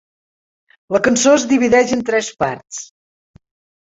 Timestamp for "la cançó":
0.95-1.33